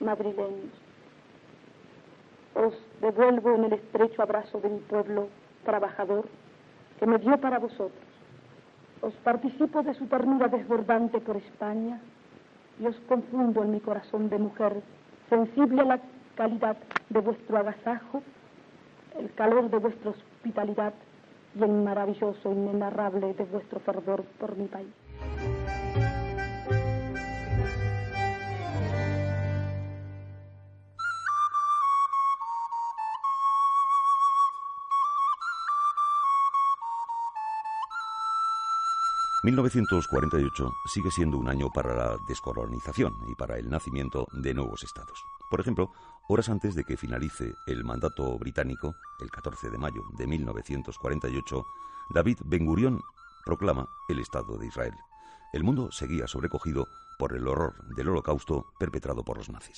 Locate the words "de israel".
54.58-54.94